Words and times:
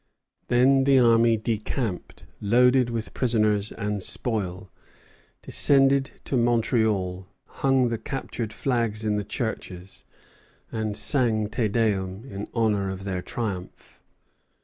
Then 0.47 0.85
the 0.85 0.97
army 0.97 1.37
decamped, 1.37 2.25
loaded 2.41 2.89
with 2.89 3.13
prisoners 3.13 3.71
and 3.71 4.01
spoil, 4.01 4.71
descended 5.43 6.09
to 6.23 6.35
Montreal, 6.35 7.27
hung 7.47 7.89
the 7.89 7.99
captured 7.99 8.51
flags 8.51 9.05
in 9.05 9.17
the 9.17 9.23
churches, 9.23 10.03
and 10.71 10.97
sang 10.97 11.49
Te 11.49 11.67
Deum 11.67 12.25
in 12.25 12.47
honor 12.55 12.89
of 12.89 13.03
their 13.03 13.21
triumph. 13.21 14.01